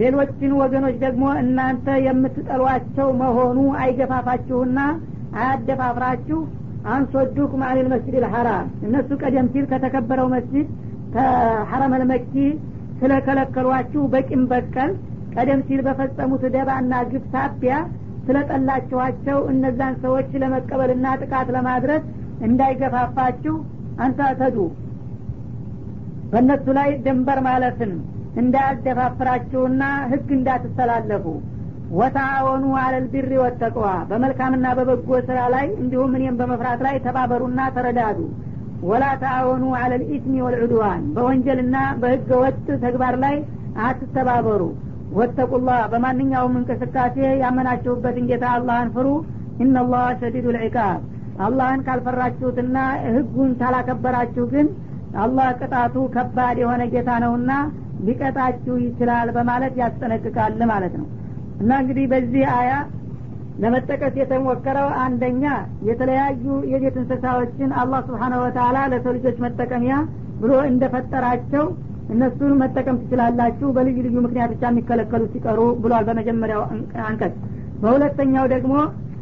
[0.00, 4.78] ሌሎችን ወገኖች ደግሞ እናንተ የምትጠሏቸው መሆኑ አይገፋፋችሁና
[5.40, 6.38] አያደፋፍራችሁ።
[6.90, 10.66] አንሶዱኩም አኒል መስጅድ ልሐራም እነሱ ቀደም ሲል ከተከበረው መስጅድ
[11.14, 12.32] ከሐረመል መኪ
[13.00, 14.92] ስለከለከሏችሁ በቂም በቀል
[15.36, 17.74] ቀደም ሲል በፈጸሙት ደባና ግብ ሳቢያ
[18.26, 22.04] ስለጠላችኋቸው እነዛን ሰዎች ለመቀበልና ጥቃት ለማድረስ
[22.46, 23.54] እንዳይገፋፋችሁ
[24.04, 24.56] አንታተዱ
[26.30, 27.92] በእነሱ ላይ ድንበር ማለፍን
[28.40, 31.26] እንዳያደፋፍራችሁና ህግ እንዳትተላለፉ።
[31.98, 38.18] ወተአወኑ አለልቢሪ ወተቅዋ። በመልካምና በበጎ ስራ ላይ እንዲሁም እኔም በመፍራት ላይ ተባበሩና ተረዳዱ።
[38.82, 43.36] ወላ ተአወኑ አለልኢስሚ ወልዑድዋን በወንጀልና በህገ ወጥ ተግባር ላይ
[43.86, 44.62] አትተባበሩ
[45.12, 49.08] ወተቁላህ በማንኛውም እንቅስቃሴ ያመናችሁበትን ጌታ አላህን ፍሩ።
[49.64, 50.98] ኢነላህ ሸዲዱ ልዕቃብ
[51.44, 54.66] አላህን ካልፈራችሁትና ህጉን ካላከበራችሁ ግን
[55.16, 57.52] አላህ ቅጣቱ ከባድ የሆነ ጌታ ነውና
[58.06, 61.06] ሊቀጣችሁ ይችላል በማለት ያስጠነቅቃል ማለት ነው።
[61.60, 62.72] እና እንግዲህ በዚህ አያ
[63.58, 65.44] ለመጠቀስ የተሞከረው አንደኛ
[65.88, 69.94] የተለያዩ የቤት እንስሳዎችን አላህ ስብሓነሁ ወተላ ለሰው ልጆች መጠቀሚያ
[70.40, 71.64] ብሎ እንደፈጠራቸው
[72.08, 76.62] እነሱን መጠቀም ትችላላችሁ። በልዩ ልዩ ምክንያት ብቻ የሚከለከሉ ሲቀሩ ብሏል በመጀመሪያው
[77.08, 77.34] አንቀጽ።
[77.82, 78.74] በሁለተኛው ደግሞ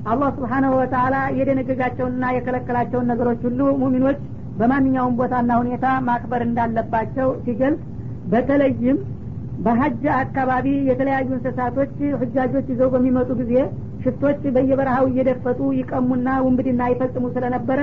[0.07, 4.19] አላህ ስብሓነሁ ወተላ የደነገጋቸውንና የከለከላቸውን ነገሮች ሁሉ ሙሚኖች
[4.59, 7.81] በማንኛውም ቦታና ሁኔታ ማክበር እንዳለባቸው ሲገልጽ
[8.33, 8.99] በተለይም
[9.65, 11.91] በሀጅ አካባቢ የተለያዩ እንስሳቶች
[12.23, 13.53] ህጃጆች ይዘው በሚመጡ ጊዜ
[14.05, 17.81] ሽፍቶች በየበረሃው እየደፈጡ ይቀሙና ውንብድና ይፈጽሙ ስለነበረ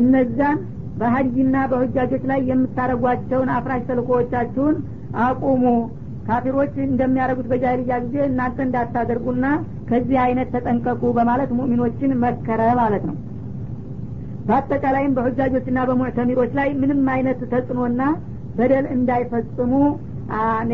[0.00, 0.58] እነዛን
[0.98, 4.76] በሀጅና በሁጃጆች ላይ የምታደረጓቸውን አፍራሽ ተልኮዎቻችሁን
[5.24, 5.64] አቁሙ።
[6.28, 9.46] ካፊሮች እንደሚያደርጉት በጃሂልያ ጊዜ እናንተ እንዳታደርጉና
[9.88, 13.16] ከዚህ አይነት ተጠንቀቁ በማለት ሙእሚኖችን መከረ ማለት ነው።
[14.48, 18.02] በአጠቃላይም በሁጃጆችና በሙዕተሚሮች ላይ ምንም አይነት ተጽዕኖና
[18.58, 19.72] በደል እንዳይፈጽሙ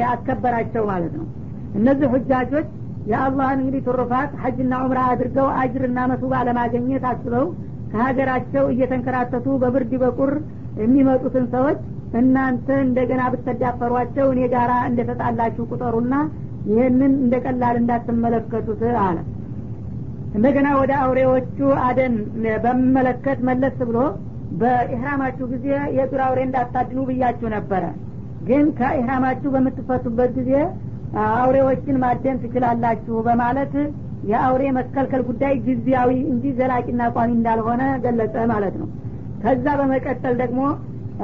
[0.01, 1.27] ያስከበራቸው ማለት ነው።
[1.79, 2.67] እነዚህ ሁጃጆች
[3.11, 7.47] የአላህን እንግዲህ ትሩፋት ሀጅና ዑምራ አድርገው አጅርና መሱባ ለማገኘት አስበው
[7.95, 10.33] ከሀገራቸው እየተንከራተቱ በብርድ በቁር
[10.81, 11.81] የሚመጡትን ሰዎች
[12.21, 16.15] እናንተ እንደገና ብትዳፈሯቸው እኔ ጋራ እንደተጣላችሁ ቁጠሩና
[16.71, 19.17] ይህንን እንደ ቀላል እንዳትመለከቱት አለ።
[20.35, 22.15] እንደገና ወደ አውሬዎቹ አደን
[22.65, 23.99] በሚመለከት መለስ ብሎ
[24.61, 25.67] በኢህራማችሁ ጊዜ
[25.99, 27.85] የዱር አውሬ እንዳታድኑ ብያችሁ ነበረ።
[28.49, 30.53] ግን ከኢህራማችሁ በምትፈቱበት ጊዜ
[31.37, 33.75] አውሬዎችን ማደን ትችላላችሁ በማለት
[34.31, 38.89] የአውሬ መከልከል ጉዳይ ጊዜያዊ እንጂ ዘላቂና ቋሚ እንዳልሆነ ገለጸ ማለት ነው።
[39.43, 40.61] ከዛ በመቀጠል ደግሞ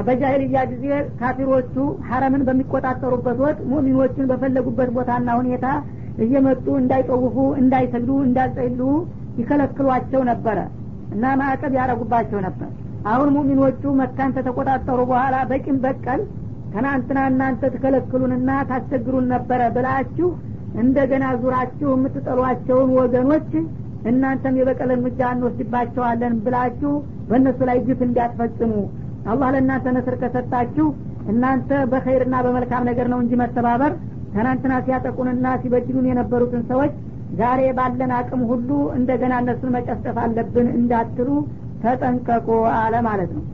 [0.00, 0.84] በጃሂልያ ጊዜ
[1.20, 1.74] ካፊሮቹ
[2.08, 5.66] ሀረምን በሚቆጣጠሩበት ወቅት ሙሚኖችን በፈለጉበት ቦታና ሁኔታ
[6.24, 8.80] እየመጡ እንዳይጠውፉ እንዳይሰግዱ እንዳይጸሉ
[9.40, 10.58] ይከለክሏቸው ነበረ
[11.14, 12.70] እና ማዕቀብ ያረጉባቸው ነበር።
[13.10, 16.20] አሁን ሙሚኖቹ መካን ተተቆጣጠሩ በኋላ በቂም በቀል
[16.74, 20.28] ትናንትና እናንተ ትከለክሉንና ታስቸግሩን ነበረ ብላችሁ
[20.80, 23.50] እንደገና ዙራችሁ የምትጠሏቸውን ወገኖች
[24.10, 26.92] እናንተም የበቀል እርምጃ እንወስድባቸዋለን ብላችሁ
[27.30, 28.72] በእነሱ ላይ ግፍ እንዳትፈጽሙ
[29.30, 30.86] አላህ ለእናንተ ነስር ከሰጣችሁ
[31.32, 33.92] እናንተ በኸይርና በመልካም ነገር ነው እንጂ መተባበር
[34.34, 36.92] ትናንትና ሲያጠቁንና ሲበድሉን የነበሩትን ሰዎች
[37.40, 41.28] ዛሬ ባለን አቅም ሁሉ እንደገና እነሱን መጨፍጨፍ አለብን እንዳትሉ
[41.84, 43.44] ተጠንቀቁ አለ ማለት ነው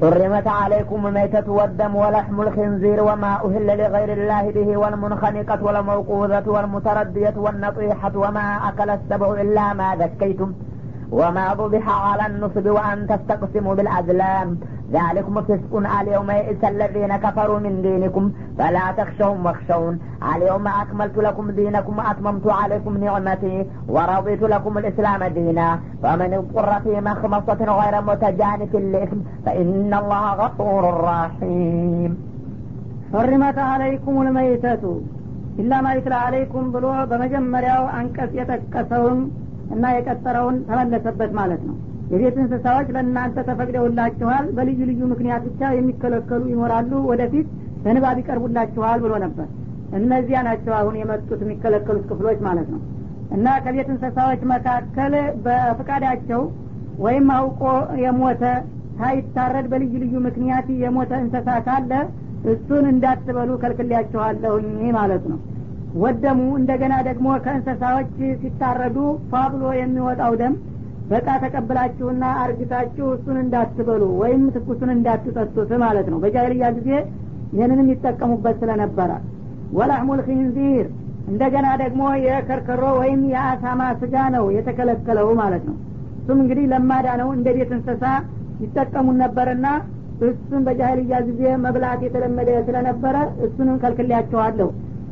[0.00, 8.12] حرمت عليكم الميتة والدم ولحم الخنزير وما أهل لغير الله به والمنخنقة والموقوذة والمتردية والنطيحة
[8.14, 10.52] وما أكل السبع إلا ما ذكيتم
[11.10, 14.58] وما ضبح على النصب وأن تستقسموا بالأزلام.
[14.91, 18.23] ذلكم فسق اليوم يئس الذين كفروا من دينكم
[18.57, 19.93] فلا تخشوهم واخشون
[20.35, 23.55] اليوم أكملت لكم دينكم وأتممت عليكم نعمتي
[23.87, 32.11] ورضيت لكم الإسلام دينا فمن اضطر في مخمصة غير متجانف لإثم فإن الله غفور رحيم
[33.13, 34.83] حرمت عليكم الميتة
[35.61, 39.19] ኢላ ማ ይትላ አለይኩም ብሎ በመጀመሪያው አንቀጽ የጠቀሰውን
[39.73, 41.75] እና የቀጠረውን ተመለሰበት ማለት ነው
[42.10, 47.48] የቤት እንስሳዎች ለእናንተ ተፈቅደውላችኋል በልዩ ልዩ ምክንያት ብቻ የሚከለከሉ ይኖራሉ ወደፊት
[47.84, 49.48] በንባብ ይቀርቡላችኋል ብሎ ነበር።
[49.98, 52.80] እነዚያ ናቸው አሁን የመጡት የሚከለከሉት ክፍሎች ማለት ነው።
[53.36, 55.14] እና ከቤት እንስሳዎች መካከል
[55.44, 56.42] በፍቃዳቸው
[56.98, 57.62] ወይም አውቆ
[58.02, 58.42] የሞተ
[58.98, 61.92] ሳይታረድ በልዩ ልዩ ምክንያት የሞተ እንስሳ ካለ
[62.52, 65.38] እሱን እንዳትበሉ ከልክሌያችኋለሁኝ ማለት ነው።
[65.96, 68.08] ወደሙ እንደገና ደግሞ ከእንስሳዎች
[68.40, 68.96] ሲታረዱ
[69.30, 70.54] ፋብሎ የሚወጣው ደም
[71.10, 76.90] በቃ ተቀብላችሁና አርግታችሁ እሱን እንዳትበሉ ወይም ትኩሱን እንዳትጠጡት ማለት ነው። በጃይልያ ጊዜ
[77.52, 79.10] ይህንንም ይጠቀሙበት ስለነበረ።
[79.76, 80.86] ወላህሙል ኪንዚር
[81.30, 85.76] እንደገና ደግሞ የከርከሮ ወይም የአሳማ ስጋ ነው የተከለከለው ማለት ነው።
[86.18, 88.04] እሱም እንግዲህ ለማዳ ነው እንደ ቤት እንስሳ
[88.62, 89.66] ይጠቀሙን ነበርና
[90.26, 93.16] እሱን በጃህልያ ጊዜ መብላት የተለመደ ስለነበረ
[93.46, 94.68] እሱንም ከልክሌያቸዋለሁ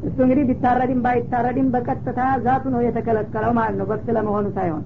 [0.06, 4.82] እሱ እንግዲህ ቢታረድም ባይታረድም በቀጥታ ዛቱ ነው የተከለከለው ማለት ነው። በክት ለመሆኑ ሳይሆን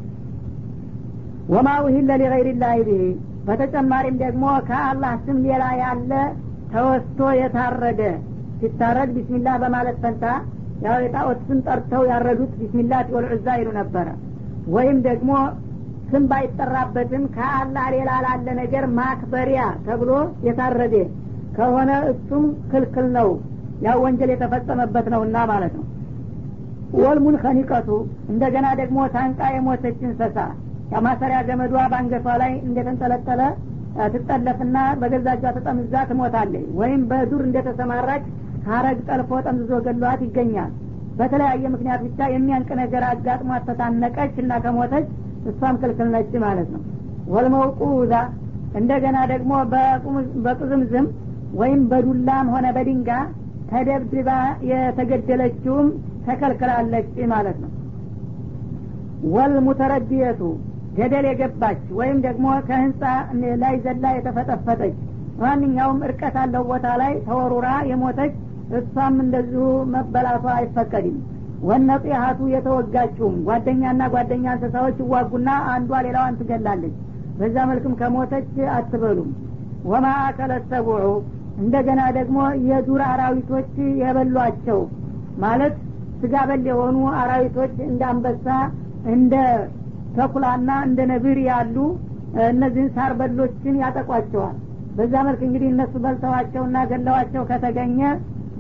[1.49, 3.03] ወማ ውሂለ ሊገይሪላህ ብሂ
[3.47, 6.13] በተጨማሪም ደግሞ ከአላህ ስም ሌላ ያለ
[6.73, 8.03] ተወስቶ የታረደ
[8.61, 10.25] ሲታረድ ቢስሚላህ በማለት ፈንታ
[10.85, 14.09] ያው የጣዖት ስም ጠርተው ያረዱት ቢስሚላህ ወልዑዛ ይሉ ነበረ።
[14.75, 15.31] ወይም ደግሞ
[16.11, 20.11] ስም ባይጠራበትም ከአላህ ሌላ ላለ ነገር ማክበሪያ ተብሎ
[20.47, 20.95] የታረደ
[21.57, 23.29] ከሆነ እሱም ክልክል ነው።
[23.87, 25.85] ያው ወንጀል የተፈጸመበት ነውና ማለት ነው።
[27.01, 27.89] ወልሙን ከኒቀቱ
[28.33, 30.39] እንደገና ደግሞ ታንቃ የሞተች እንሰሳ
[30.93, 33.41] የማሰሪያ ገመዷ በአንገቷ ላይ እንደተንጠለጠለ
[34.15, 38.25] ትጠለፍና በገዛጇ ተጠምዛ ትሞታለች። ወይም በዱር እንደተሰማራች
[38.69, 40.71] ሀረግ ጠልፎ ጠምዝዞ ገሏት ይገኛል።
[41.19, 45.07] በተለያየ ምክንያት ብቻ የሚያንቅ ነገር አጋጥሟት ተታነቀች እና ከሞተች
[45.51, 46.83] እሷም ክልክል ነች ማለት ነው።
[47.29, 48.13] ወልመውቁዛ
[48.79, 49.53] እንደገና ደግሞ
[50.45, 51.07] በቁዝምዝም
[51.59, 53.11] ወይም በዱላም ሆነ በድንጋ
[53.71, 54.31] ተደብድባ
[54.71, 55.89] የተገደለችውም
[56.27, 57.71] ተከልክላለች ማለት ነው።
[59.35, 60.41] ወልሙተረድየቱ
[60.99, 63.03] ገደል የገባች ወይም ደግሞ ከህንፃ
[63.63, 64.95] ላይ ዘላ የተፈጠፈጠች
[65.43, 68.33] ማንኛውም እርቀት አለው ቦታ ላይ ተወሩራ የሞተች
[68.79, 71.19] እሷም እንደዚሁ መበላቷ አይፈቀድም።
[71.69, 76.97] ወነጢሀቱ የተወጋችውም ጓደኛና ጓደኛ እንስሳዎች ይዋጉና አንዷ ሌላዋን ትገላለች።
[77.39, 79.31] በዛ መልክም ከሞተች አትበሉም።
[79.91, 81.05] ወማ አከለ ሰቡዑ
[81.63, 83.71] እንደገና ደግሞ የዱር አራዊቶች
[84.03, 84.81] የበሏቸው
[85.45, 85.75] ማለት
[86.21, 88.47] ስጋ በል የሆኑ አራዊቶች እንደ አንበሳ
[89.13, 89.35] እንደ
[90.17, 91.77] ተኩላና እንደ ነብር ያሉ
[92.49, 94.57] እነዚህን ሳር በሎችን ያጠቋቸዋል።
[94.97, 97.99] በዛ መልክ እንግዲህ እነሱ በልተዋቸውና ገለዋቸው ከተገኘ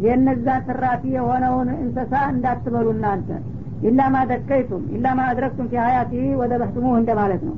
[0.04, 3.30] የነዛ ትራፊ የሆነውን እንስሳ እንዳትበሉ እናንተ።
[3.88, 7.56] ኢላማ ደከይቱም ኢላማ አድረግቱም ፊ ሀያቲ ወደ በህትሙ እንደ ማለት ነው።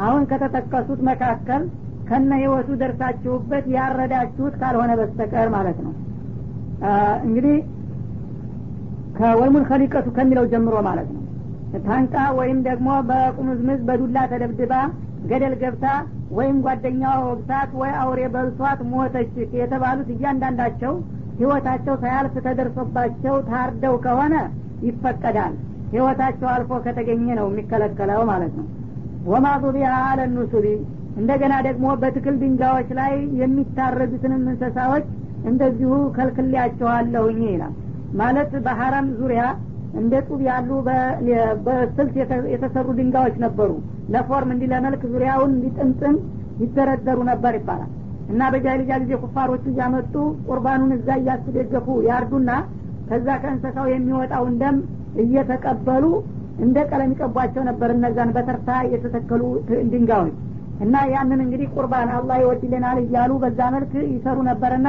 [0.00, 1.62] አሁን ከተጠቀሱት መካከል
[2.08, 5.94] ከነ ህይወቱ ደርሳችሁበት ያረዳችሁት ካልሆነ በስተቀር ማለት ነው።
[7.26, 7.56] እንግዲህ
[9.18, 11.22] ከወልሙን ከሊቀቱ ከሚለው ጀምሮ ማለት ነው
[11.86, 14.74] ታንቃ ወይም ደግሞ በቁምዝምዝ በዱላ ተደብድባ
[15.30, 15.86] ገደል ገብታ
[16.36, 20.92] ወይም ጓደኛዋ ወግታት ወይ አውሬ በልቷት ሞተች የተባሉት እያንዳንዳቸው
[21.38, 24.34] ህይወታቸው ሳያልፍ ተደርሶባቸው ታርደው ከሆነ
[24.86, 25.54] ይፈቀዳል።
[25.92, 28.66] ህይወታቸው አልፎ ከተገኘ ነው የሚከለከለው ማለት ነው።
[29.28, 30.66] ወማ ዙቢያ አለ ኑሱቢ
[31.18, 35.06] እንደገና ደግሞ በትክል ድንጋዮች ላይ የሚታረዱትንም እንስሳዎች
[35.48, 37.74] እንደዚሁ ከልክሌያቸዋለሁኝ ይላል።
[38.20, 39.42] ማለት በሀረም ዙሪያ
[39.96, 40.70] እንደ ጡብ ያሉ
[41.66, 42.14] በስልት
[42.54, 43.70] የተሰሩ ድንጋዮች ነበሩ።
[44.14, 46.16] ለፎርም እንዲ ለመልክ ዙሪያውን እንዲጥምጥም
[46.62, 47.90] ይደረደሩ ነበር ይባላል።
[48.32, 50.14] እና በጃይልያ ጊዜ ኩፋሮቹ እያመጡ
[50.48, 52.50] ቁርባኑን እዛ እያስደገፉ ያርዱና
[53.08, 54.78] ከዛ ከእንስሳው የሚወጣውን ደም
[55.22, 56.04] እየተቀበሉ
[56.64, 59.42] እንደ ቀለም ይቀቧቸው ነበር እነዛን በተርታ የተተከሉ
[59.92, 60.36] ድንጋዮች።
[60.84, 64.88] እና ያንን እንግዲህ ቁርባን አላህ ይወድልናል እያሉ በዛ መልክ ይሰሩ ነበርና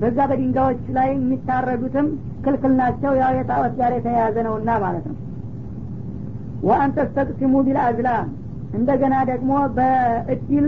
[0.00, 2.08] በዛ በድንጋዮች ላይ የሚታረዱትም
[2.44, 5.16] ክልክል ናቸው። ያው የጣዖት ጋር የተያያዘ ነውና ማለት ነው።
[6.62, 8.28] ወአን ተስተቅሲሙ ቢልአዝላም
[8.78, 10.66] እንደገና ደግሞ በእድል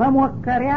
[0.00, 0.74] መሞከሪያ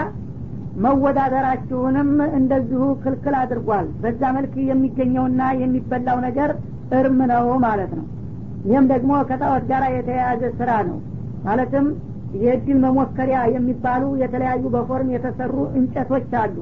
[0.84, 6.52] መወዳደራችሁንም እንደዚሁ ክልክል አድርጓል። በዛ መልክ የሚገኘውና የሚበላው ነገር
[7.00, 8.06] እርም ነው ማለት ነው።
[8.66, 10.98] ይህም ደግሞ ከጣዖት ጋር የተያያዘ ስራ ነው።
[11.46, 11.86] ማለትም
[12.42, 16.56] የእድል መሞከሪያ የሚባሉ የተለያዩ በፎርም የተሰሩ እንጨቶች አሉ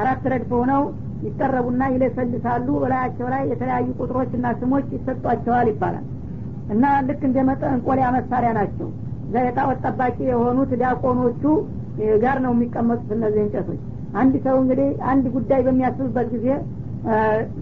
[0.00, 0.82] አራት ረድፍ ሆነው
[1.26, 6.04] ይቀረቡና ይለሰልሳሉ። በላያቸው ላይ የተለያዩ ቁጥሮች እና ስሞች ይሰጧቸዋል ይባላል።
[6.74, 8.88] እና ልክ እንደ መጠንቆሊያ መሳሪያ ናቸው።
[9.26, 11.42] እዛ የጣዖት ጠባቂ የሆኑት ዲያቆኖቹ
[12.22, 13.80] ጋር ነው የሚቀመጡት እነዚህ እንጨቶች።
[14.14, 16.48] አንድ ሰው እንግዲህ አንድ ጉዳይ በሚያስብበት ጊዜ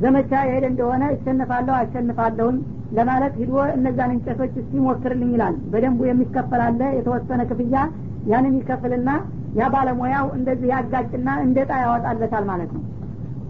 [0.02, 2.56] ዘመቻ የሄደ እንደሆነ እሸንፋለሁ አሸንፋለሁኝ
[2.98, 7.76] ለማለት ሂዶ እነዛን እንጨቶች እስቲ ሞክርልኝ ይላል። በደንቡ የሚከፈል አለ የተወሰነ ክፍያ
[8.30, 9.10] ያንን ይከፍልና
[9.58, 12.82] ያ ባለሙያው እንደዚህ ያጋጭና እንደ ጣ ያወጣለታል ማለት ነው?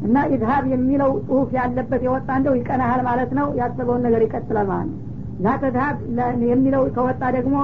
[0.06, 4.98] እና ኢዝሀብ የሚለው ጽሁፍ ያለበት የወጣ እንደው ይቀናሃል ማለት ነው ያሰበውን ነገር ይቀጥላል ማለት ነው።
[5.44, 5.96] ላተዝሀብ
[6.50, 7.56] የሚለው ከወጣ ደግሞ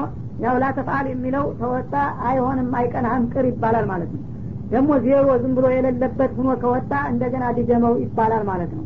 [0.44, 1.94] ያው ላተፍአል የሚለው ከወጣ
[2.28, 4.22] አይሆንም አይቀናህም ቅር ይባላል ማለት ነው።
[4.72, 8.84] ደግሞ ዜሮ ዝም ብሎ የሌለበት ሁኖ ከወጣ እንደገና ድገመው ይባላል ማለት ነው።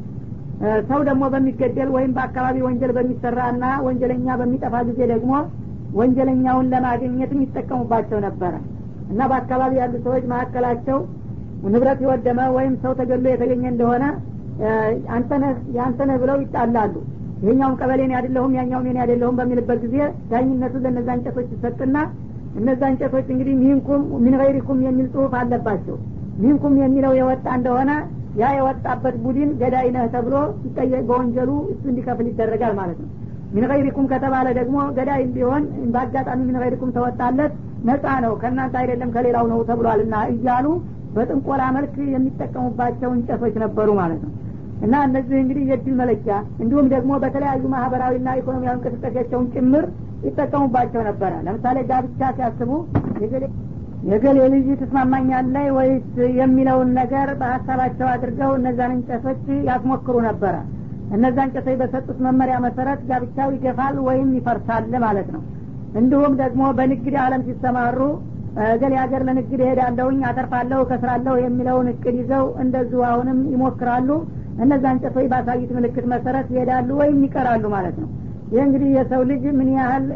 [0.88, 5.32] ሰው ደግሞ በሚገደል ወይም በአካባቢ ወንጀል በሚሰራ እና ወንጀለኛ በሚጠፋ ጊዜ ደግሞ
[5.92, 8.52] ወንጀለኛውን ለማግኘትም ይጠቀሙባቸው ነበረ።
[9.12, 10.98] እና በአካባቢ ያሉ ሰዎች መካከላቸው
[11.66, 14.04] ንብረት የወደመ ወይም ሰው ተገሎ የተገኘ እንደሆነ
[15.16, 16.94] አንተነህ የአንተነህ ብለው ይጣላሉ።
[17.42, 19.96] ይሄኛውም ቀበሌን ያደለሁም ያኛውም ኔ ያደለሁም በሚልበት ጊዜ
[20.30, 21.96] ዳኝነቱ ለእነዛ እንጨቶች ይሰጥና
[22.60, 25.96] እነዛ እንጨቶች እንግዲህ ሚንኩም ሚን ገይሪኩም የሚል ጽሁፍ አለባቸው።
[26.42, 27.90] ሚንኩም የሚለው የወጣ እንደሆነ
[28.40, 30.34] ያ የወጣበት ቡድን ገዳይ ነህ ተብሎ
[31.08, 33.10] በወንጀሉ እሱ እንዲከፍል ይደረጋል ማለት ነው
[33.52, 35.62] ሚን ገይሪኩም ከተባለ ደግሞ ገዳይ ቢሆን
[35.94, 36.56] በአጋጣሚ ሚን
[36.96, 37.52] ተወጣለት
[37.88, 40.66] ነጻ ነው ከእናንተ አይደለም ከሌላው ነው ተብሏልና እያሉ
[41.16, 44.32] በጥንቆላ መልክ የሚጠቀሙባቸው እንጨቶች ነበሩ ማለት ነው።
[44.82, 49.84] እና እነዚህ እንግዲህ የድል መለኪያ እንዲሁም ደግሞ በተለያዩ ማህበራዊና ኢኮኖሚያዊ እንቅስቃሴያቸውን ጭምር
[50.26, 52.70] ይጠቀሙባቸው ነበረ። ለምሳሌ ጋብቻ ሲያስቡ
[54.04, 56.06] የገሌ ልጅ ትስማማኛለህ ወይስ
[56.38, 60.54] የሚለውን ነገር በሀሳባቸው አድርገው እነዛን እንጨቶች ያስሞክሩ ነበረ
[61.12, 65.42] እነዛ እንጨቶች በሰጡት መመሪያ መሰረት ጋብቻው ይገፋል ወይም ይፈርሳል ማለት ነው።
[66.00, 67.98] እንዲሁም ደግሞ በንግድ አለም ሲሰማሩ
[68.80, 74.08] ገሌ ሀገር ለንግድ እሄዳለሁኝ አተርፋለሁ ከስራለሁ የሚለውን እቅድ ይዘው እንደዚሁ አሁንም ይሞክራሉ።
[74.62, 78.08] እነዛ እንጨቶች ባሳዩት ምልክት መሰረት ይሄዳሉ ወይም ይቀራሉ ማለት ነው።
[78.52, 80.06] ይህ እንግዲህ የሰው ልጅ ምን ያህል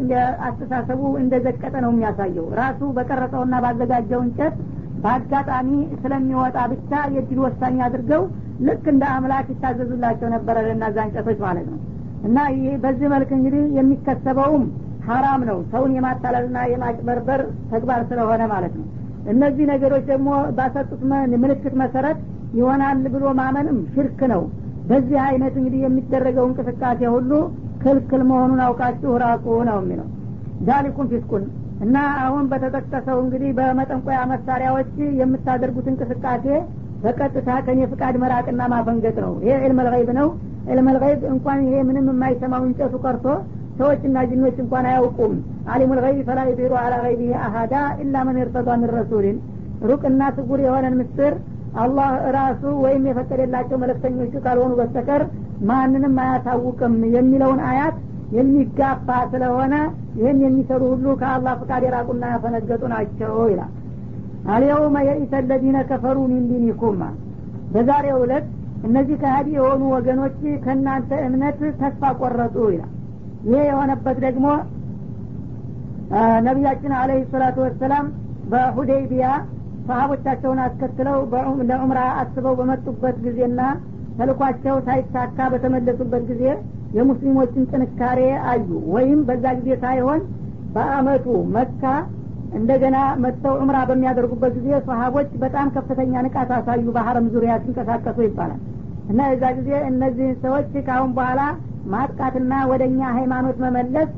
[0.48, 4.56] አስተሳሰቡ እንደዘቀጠ ነው የሚያሳየው። ራሱ በቀረጸውና ባዘጋጀው እንጨት
[5.06, 5.68] በአጋጣሚ
[6.00, 8.22] ስለሚወጣ ብቻ የድል ወሳኝ አድርገው
[8.66, 11.78] ልክ እንደ አምላክ ይታዘዙላቸው ነበረ ለእናዛ እንጨቶች ማለት ነው።
[12.26, 14.64] እና ይህ በዚህ መልክ እንግዲህ የሚከሰበውም
[15.08, 17.40] ሀራም ነው። ሰውን የማታለልና የማጭበርበር
[17.72, 18.86] ተግባር ስለሆነ ማለት ነው።
[19.32, 21.02] እነዚህ ነገሮች ደግሞ ባሰጡት
[21.36, 22.18] ምልክት መሰረት
[22.54, 24.42] ይሆናል ብሎ ማመንም ሽርክ ነው።
[24.90, 27.30] በዚህ አይነት እንግዲህ የሚደረገው እንቅስቃሴ ሁሉ
[27.82, 30.08] ክልክል መሆኑን አውቃችሁ ራቁ ነው የሚለው።
[30.68, 31.44] ዳሊኩም ፊስኩን
[31.84, 36.46] እና አሁን በተጠቀሰው እንግዲህ በመጠንቆያ መሳሪያዎች የምታደርጉት እንቅስቃሴ
[37.02, 40.28] በቀጥታ ከኔ ፍቃድ መራቅና ማፈንገጥ ነው። ይሄ ዕልም ልይብ ነው።
[40.72, 43.26] ዕልም ልይብ እንኳን ይሄ ምንም የማይሰማው እንጨቱ ቀርቶ
[43.78, 45.34] ሰዎችና ጅኖች እንኳን አያውቁም።
[45.72, 49.36] አሊሙ ልይብ ፈላ ዩዲሩ አላ ገይቢህ አሀዳ ኢላ መን እርተዷ ምን ረሱልን
[49.82, 51.34] ሩቅና ስጉር የሆነን ምስጥር
[51.76, 55.22] አላህ ራሱ ወይም የፈቀደላቸው መለክተኞቹ ካልሆኑ በስተቀር
[55.70, 57.96] ማንንም አያሳውቅም የሚለውን አያት
[58.34, 59.74] የሚጋፋ ስለሆነ
[60.18, 63.72] ይህን የሚሰሩ ሁሉ ከአላህ ፍቃድ የራቁና ያፈነገጡ ናቸው ይላል።
[64.54, 67.00] አልየውመ የኢሰ ለዚነ ከፈሩ ሚን ዲኒኩም።
[67.72, 68.46] በዛሬው ዕለት
[68.86, 70.34] እነዚህ ከሀዲ የሆኑ ወገኖች
[70.64, 72.92] ከእናንተ እምነት ተስፋ ቆረጡ ይላል።
[73.46, 74.46] ይሄ የሆነበት ደግሞ
[76.46, 78.06] ነቢያችን አለህ ሰላቱ ወሰላም
[78.50, 79.26] በሁዴይቢያ
[79.88, 81.18] ሰሀቦቻቸውን አስከትለው
[81.68, 83.60] ለዑምራ አስበው በመጡበት ጊዜና
[84.18, 86.44] ተልኳቸው ሳይሳካ በተመለሱበት ጊዜ
[86.94, 88.20] የሙስሊሞችን ጥንካሬ
[88.50, 90.20] አዩ። ወይም በዛ ጊዜ ሳይሆን
[90.74, 91.82] በአመቱ መካ
[92.56, 98.60] እንደገና መጥተው እምራ በሚያደርጉበት ጊዜ ሰሀቦች በጣም ከፍተኛ ንቃት አሳዩ። በሀረም ዙሪያ ሲንቀሳቀሱ ይባላል።
[99.08, 101.40] እና የዛ ጊዜ እነዚህ ሰዎች ከአሁን በኋላ
[101.86, 104.08] ማጥቃትና ወደ እኛ ሃይማኖት መመለስ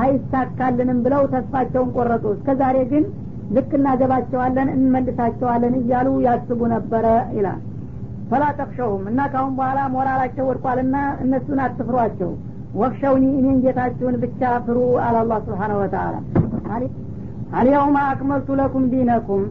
[0.00, 3.04] አይሳካልንም ብለው ተስፋቸውን ቆረጡ። እስከ ዛሬ ግን
[3.50, 7.06] ልክ እናገባቸዋለን እንመልሳቸዋለን እያሉ ያስቡ ነበረ
[7.36, 7.60] ይላል
[8.30, 8.44] ፈላ
[9.08, 12.30] እና ካሁን በኋላ ሞራላቸው ወድቋልና እነሱን አትፍሯቸው።
[12.74, 16.14] ወክሸውኒ እኔን ጌታችሁን ብቻ ፍሩ አላላ ስብሓን ወተላ
[17.58, 19.42] አልየውማ አክመልቱ ለኩም ዲነኩም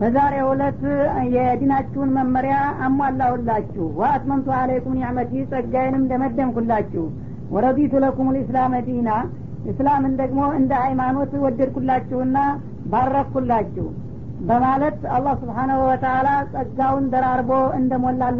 [0.00, 0.82] በዛሬ ዕለት
[1.34, 2.54] የዲናችሁን መመሪያ
[2.86, 7.04] አሟላሁላችሁ። ወአትመምቱ አለይኩም ኒዕመቲ ጸጋዬንም ደመደምኩላችሁ።
[7.54, 9.10] ወረዲቱ ለኩም ልእስላመ ዲና
[9.70, 12.36] እስላምን ደግሞ እንደ ሃይማኖት ወደድኩላችሁና
[12.92, 13.86] ባረኩላችሁ
[14.40, 18.38] በማለት አላህ ስብሓናሁ ወተላ ጸጋውን ደራርቦ እንደሞላላ